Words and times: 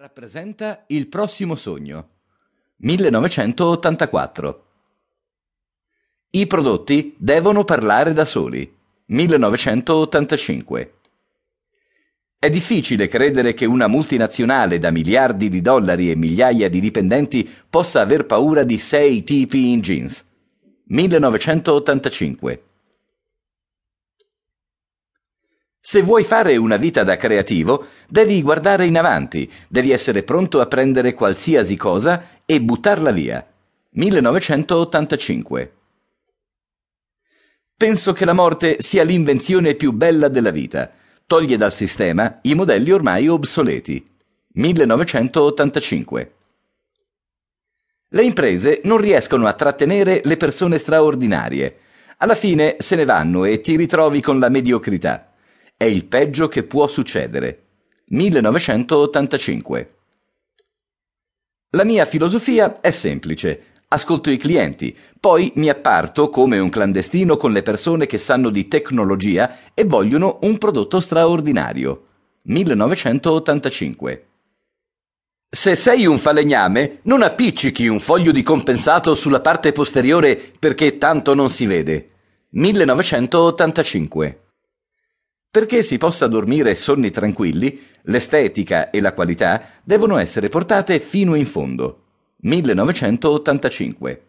Rappresenta 0.00 0.84
il 0.86 1.08
prossimo 1.08 1.56
sogno. 1.56 2.10
1984. 2.76 4.66
I 6.30 6.46
prodotti 6.46 7.16
devono 7.18 7.64
parlare 7.64 8.12
da 8.12 8.24
soli. 8.24 8.72
1985. 9.06 10.94
È 12.38 12.48
difficile 12.48 13.08
credere 13.08 13.54
che 13.54 13.64
una 13.64 13.88
multinazionale 13.88 14.78
da 14.78 14.92
miliardi 14.92 15.48
di 15.48 15.60
dollari 15.60 16.12
e 16.12 16.14
migliaia 16.14 16.68
di 16.68 16.78
dipendenti 16.78 17.50
possa 17.68 18.00
aver 18.00 18.24
paura 18.24 18.62
di 18.62 18.78
sei 18.78 19.24
tipi 19.24 19.72
in 19.72 19.80
jeans. 19.80 20.24
1985. 20.84 22.67
Se 25.90 26.02
vuoi 26.02 26.22
fare 26.22 26.54
una 26.58 26.76
vita 26.76 27.02
da 27.02 27.16
creativo, 27.16 27.86
devi 28.06 28.42
guardare 28.42 28.84
in 28.84 28.98
avanti, 28.98 29.50
devi 29.68 29.90
essere 29.90 30.22
pronto 30.22 30.60
a 30.60 30.66
prendere 30.66 31.14
qualsiasi 31.14 31.76
cosa 31.78 32.42
e 32.44 32.60
buttarla 32.60 33.10
via. 33.10 33.42
1985. 33.92 35.72
Penso 37.74 38.12
che 38.12 38.26
la 38.26 38.34
morte 38.34 38.76
sia 38.80 39.02
l'invenzione 39.02 39.76
più 39.76 39.92
bella 39.92 40.28
della 40.28 40.50
vita. 40.50 40.92
Toglie 41.24 41.56
dal 41.56 41.72
sistema 41.72 42.38
i 42.42 42.54
modelli 42.54 42.90
ormai 42.90 43.26
obsoleti. 43.26 44.04
1985. 44.56 46.32
Le 48.08 48.22
imprese 48.22 48.82
non 48.84 48.98
riescono 48.98 49.46
a 49.46 49.54
trattenere 49.54 50.20
le 50.22 50.36
persone 50.36 50.76
straordinarie. 50.76 51.78
Alla 52.18 52.34
fine 52.34 52.76
se 52.78 52.94
ne 52.94 53.06
vanno 53.06 53.46
e 53.46 53.62
ti 53.62 53.74
ritrovi 53.74 54.20
con 54.20 54.38
la 54.38 54.50
mediocrità. 54.50 55.27
È 55.80 55.84
il 55.84 56.06
peggio 56.06 56.48
che 56.48 56.64
può 56.64 56.88
succedere. 56.88 57.66
1985. 58.06 59.94
La 61.70 61.84
mia 61.84 62.04
filosofia 62.04 62.80
è 62.80 62.90
semplice. 62.90 63.76
Ascolto 63.86 64.28
i 64.28 64.38
clienti, 64.38 64.96
poi 65.20 65.52
mi 65.54 65.68
apparto 65.68 66.30
come 66.30 66.58
un 66.58 66.68
clandestino 66.68 67.36
con 67.36 67.52
le 67.52 67.62
persone 67.62 68.06
che 68.06 68.18
sanno 68.18 68.50
di 68.50 68.66
tecnologia 68.66 69.72
e 69.72 69.84
vogliono 69.84 70.40
un 70.42 70.58
prodotto 70.58 70.98
straordinario. 70.98 72.06
1985. 72.42 74.26
Se 75.48 75.76
sei 75.76 76.06
un 76.06 76.18
falegname, 76.18 76.98
non 77.02 77.22
appiccichi 77.22 77.86
un 77.86 78.00
foglio 78.00 78.32
di 78.32 78.42
compensato 78.42 79.14
sulla 79.14 79.38
parte 79.38 79.70
posteriore 79.70 80.54
perché 80.58 80.98
tanto 80.98 81.34
non 81.34 81.48
si 81.50 81.66
vede. 81.66 82.10
1985. 82.48 84.42
Perché 85.50 85.82
si 85.82 85.96
possa 85.96 86.26
dormire 86.26 86.74
sonni 86.74 87.10
tranquilli, 87.10 87.80
l'estetica 88.02 88.90
e 88.90 89.00
la 89.00 89.14
qualità 89.14 89.62
devono 89.82 90.18
essere 90.18 90.48
portate 90.48 91.00
fino 91.00 91.34
in 91.34 91.46
fondo. 91.46 92.04
1985. 92.40 94.22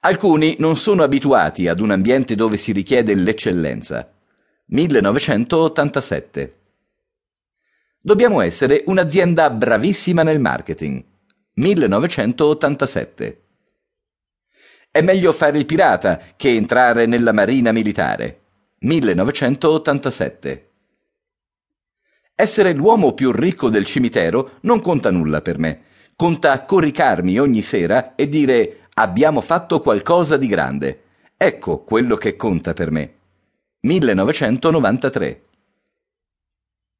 Alcuni 0.00 0.56
non 0.58 0.76
sono 0.76 1.02
abituati 1.02 1.68
ad 1.68 1.80
un 1.80 1.90
ambiente 1.90 2.34
dove 2.34 2.56
si 2.56 2.72
richiede 2.72 3.14
l'eccellenza. 3.14 4.12
1987. 4.66 6.56
Dobbiamo 8.00 8.40
essere 8.40 8.84
un'azienda 8.86 9.50
bravissima 9.50 10.22
nel 10.22 10.40
marketing. 10.40 11.04
1987. 11.54 13.42
È 14.90 15.00
meglio 15.02 15.32
fare 15.32 15.58
il 15.58 15.66
pirata 15.66 16.20
che 16.36 16.50
entrare 16.50 17.06
nella 17.06 17.32
marina 17.32 17.72
militare. 17.72 18.41
1987. 18.82 20.70
Essere 22.34 22.74
l'uomo 22.74 23.12
più 23.14 23.30
ricco 23.30 23.68
del 23.68 23.84
cimitero 23.84 24.58
non 24.62 24.80
conta 24.80 25.12
nulla 25.12 25.40
per 25.40 25.58
me. 25.58 25.82
Conta 26.16 26.64
coricarmi 26.64 27.38
ogni 27.38 27.62
sera 27.62 28.16
e 28.16 28.28
dire 28.28 28.88
abbiamo 28.94 29.40
fatto 29.40 29.80
qualcosa 29.80 30.36
di 30.36 30.48
grande. 30.48 31.02
Ecco 31.36 31.84
quello 31.84 32.16
che 32.16 32.34
conta 32.34 32.72
per 32.72 32.90
me. 32.90 33.14
1993. 33.80 35.42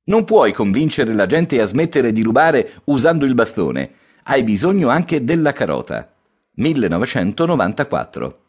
Non 0.04 0.24
puoi 0.24 0.52
convincere 0.52 1.14
la 1.14 1.26
gente 1.26 1.60
a 1.60 1.64
smettere 1.64 2.12
di 2.12 2.22
rubare 2.22 2.74
usando 2.84 3.24
il 3.24 3.34
bastone. 3.34 3.94
Hai 4.24 4.44
bisogno 4.44 4.88
anche 4.88 5.24
della 5.24 5.52
carota. 5.52 6.14
1994. 6.54 8.41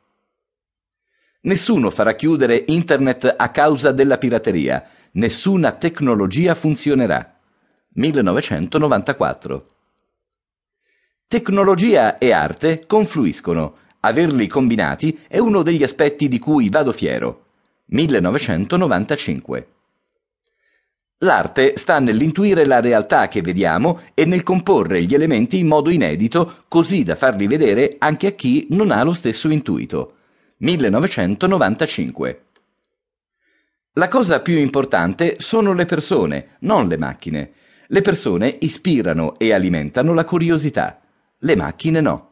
Nessuno 1.45 1.89
farà 1.89 2.15
chiudere 2.15 2.63
Internet 2.67 3.35
a 3.37 3.49
causa 3.49 3.91
della 3.91 4.17
pirateria. 4.17 4.87
Nessuna 5.13 5.73
tecnologia 5.73 6.55
funzionerà. 6.55 7.37
1994. 7.95 9.69
Tecnologia 11.27 12.17
e 12.17 12.31
arte 12.31 12.85
confluiscono. 12.87 13.75
Averli 13.99 14.47
combinati 14.47 15.19
è 15.27 15.37
uno 15.37 15.63
degli 15.63 15.83
aspetti 15.83 16.29
di 16.29 16.39
cui 16.39 16.69
vado 16.69 16.93
fiero. 16.93 17.47
1995. 17.87 19.67
L'arte 21.17 21.73
sta 21.75 21.99
nell'intuire 21.99 22.65
la 22.65 22.79
realtà 22.79 23.27
che 23.27 23.41
vediamo 23.41 23.99
e 24.13 24.23
nel 24.23 24.43
comporre 24.43 25.03
gli 25.03 25.13
elementi 25.13 25.59
in 25.59 25.67
modo 25.67 25.89
inedito, 25.89 26.59
così 26.69 27.03
da 27.03 27.15
farli 27.15 27.47
vedere 27.47 27.97
anche 27.99 28.27
a 28.27 28.31
chi 28.31 28.67
non 28.69 28.91
ha 28.91 29.03
lo 29.03 29.11
stesso 29.11 29.49
intuito. 29.49 30.19
1995. 30.63 32.45
La 33.95 34.07
cosa 34.07 34.41
più 34.41 34.57
importante 34.57 35.35
sono 35.39 35.73
le 35.73 35.83
persone, 35.83 36.55
non 36.59 36.87
le 36.87 36.97
macchine. 36.97 37.51
Le 37.87 37.99
persone 37.99 38.59
ispirano 38.61 39.37
e 39.37 39.51
alimentano 39.51 40.13
la 40.13 40.23
curiosità, 40.23 41.01
le 41.39 41.55
macchine 41.57 41.99
no. 41.99 42.31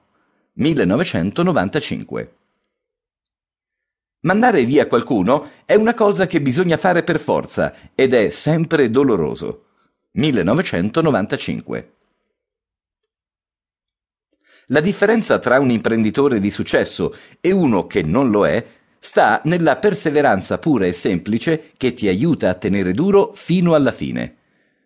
1995. 0.53 2.35
Mandare 4.21 4.63
via 4.63 4.87
qualcuno 4.87 5.49
è 5.65 5.75
una 5.75 5.93
cosa 5.93 6.25
che 6.25 6.41
bisogna 6.41 6.77
fare 6.77 7.03
per 7.03 7.19
forza 7.19 7.73
ed 7.93 8.13
è 8.13 8.29
sempre 8.29 8.89
doloroso. 8.89 9.65
1995. 10.11 11.95
La 14.67 14.79
differenza 14.79 15.39
tra 15.39 15.59
un 15.59 15.71
imprenditore 15.71 16.39
di 16.39 16.51
successo 16.51 17.15
e 17.39 17.51
uno 17.51 17.87
che 17.87 18.01
non 18.03 18.29
lo 18.29 18.45
è 18.45 18.65
sta 18.99 19.41
nella 19.45 19.77
perseveranza 19.77 20.59
pura 20.59 20.85
e 20.85 20.93
semplice 20.93 21.71
che 21.75 21.93
ti 21.93 22.07
aiuta 22.07 22.49
a 22.49 22.53
tenere 22.53 22.93
duro 22.93 23.31
fino 23.33 23.73
alla 23.73 23.91
fine. 23.91 24.35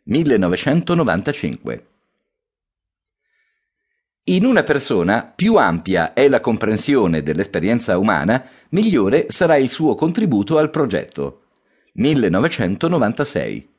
1995. 0.03 1.87
In 4.27 4.45
una 4.45 4.63
persona 4.63 5.31
più 5.35 5.55
ampia 5.57 6.13
è 6.13 6.27
la 6.29 6.39
comprensione 6.39 7.21
dell'esperienza 7.21 7.97
umana, 7.97 8.43
migliore 8.69 9.25
sarà 9.29 9.57
il 9.57 9.69
suo 9.69 9.93
contributo 9.93 10.57
al 10.57 10.71
progetto. 10.71 11.41
1996. 11.93 13.74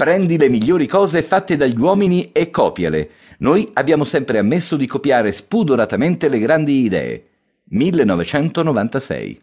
Prendi 0.00 0.38
le 0.38 0.48
migliori 0.48 0.86
cose 0.86 1.20
fatte 1.20 1.58
dagli 1.58 1.78
uomini 1.78 2.32
e 2.32 2.48
copiale. 2.48 3.10
Noi 3.40 3.68
abbiamo 3.74 4.04
sempre 4.04 4.38
ammesso 4.38 4.76
di 4.76 4.86
copiare 4.86 5.30
spudoratamente 5.30 6.28
le 6.28 6.38
grandi 6.38 6.84
idee. 6.84 7.26
1996. 7.64 9.42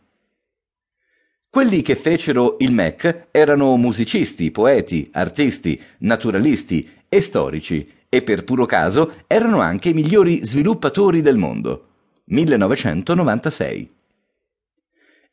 Quelli 1.47 1.83
che 1.83 1.93
fecero 1.93 2.55
il 2.57 2.73
Mac 2.73 3.27
erano 3.29 3.77
musicisti, 3.77 4.49
poeti, 4.49 5.07
artisti, 5.11 5.79
naturalisti 5.99 6.89
e 7.07 7.21
storici 7.21 7.87
e 8.09 8.23
per 8.23 8.43
puro 8.43 8.65
caso 8.65 9.13
erano 9.27 9.59
anche 9.59 9.89
i 9.89 9.93
migliori 9.93 10.43
sviluppatori 10.43 11.21
del 11.21 11.37
mondo. 11.37 11.87
1996. 12.23 13.96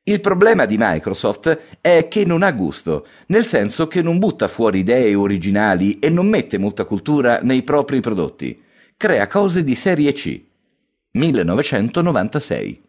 Il 0.06 0.20
problema 0.20 0.66
di 0.66 0.76
Microsoft 0.78 1.78
è 1.80 2.08
che 2.08 2.26
non 2.26 2.42
ha 2.42 2.52
gusto, 2.52 3.06
nel 3.28 3.46
senso 3.46 3.86
che 3.86 4.02
non 4.02 4.18
butta 4.18 4.48
fuori 4.48 4.80
idee 4.80 5.14
originali 5.14 5.98
e 5.98 6.10
non 6.10 6.28
mette 6.28 6.58
molta 6.58 6.84
cultura 6.84 7.40
nei 7.40 7.62
propri 7.62 8.00
prodotti. 8.00 8.60
Crea 8.98 9.26
cose 9.26 9.64
di 9.64 9.74
serie 9.74 10.12
C. 10.12 10.38
1996. 11.12 12.82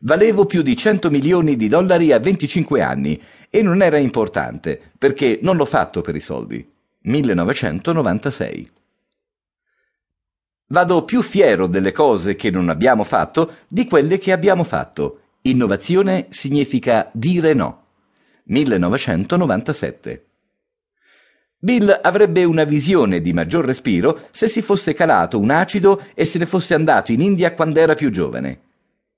Valevo 0.00 0.44
più 0.44 0.60
di 0.60 0.76
100 0.76 1.08
milioni 1.08 1.54
di 1.54 1.68
dollari 1.68 2.10
a 2.10 2.18
25 2.18 2.82
anni 2.82 3.22
e 3.48 3.62
non 3.62 3.80
era 3.80 3.98
importante, 3.98 4.90
perché 4.98 5.38
non 5.40 5.56
l'ho 5.56 5.66
fatto 5.66 6.00
per 6.00 6.16
i 6.16 6.20
soldi. 6.20 6.68
1996. 7.02 8.70
Vado 10.72 11.04
più 11.04 11.20
fiero 11.20 11.66
delle 11.66 11.92
cose 11.92 12.34
che 12.34 12.50
non 12.50 12.70
abbiamo 12.70 13.04
fatto 13.04 13.56
di 13.68 13.84
quelle 13.84 14.16
che 14.16 14.32
abbiamo 14.32 14.64
fatto. 14.64 15.20
Innovazione 15.42 16.28
significa 16.30 17.10
dire 17.12 17.52
no. 17.52 17.82
1997. 18.44 20.24
Bill 21.58 22.00
avrebbe 22.02 22.44
una 22.44 22.64
visione 22.64 23.20
di 23.20 23.34
maggior 23.34 23.66
respiro 23.66 24.28
se 24.30 24.48
si 24.48 24.62
fosse 24.62 24.94
calato 24.94 25.38
un 25.38 25.50
acido 25.50 26.06
e 26.14 26.24
se 26.24 26.38
ne 26.38 26.46
fosse 26.46 26.72
andato 26.72 27.12
in 27.12 27.20
India 27.20 27.52
quando 27.52 27.78
era 27.78 27.92
più 27.92 28.10
giovane. 28.10 28.60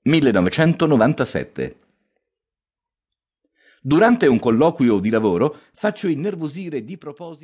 1997. 0.01 1.75
Durante 3.81 4.27
un 4.27 4.39
colloquio 4.39 4.99
di 4.99 5.09
lavoro 5.09 5.57
faccio 5.73 6.09
innervosire 6.09 6.83
di 6.83 6.97
proposito 6.97 7.43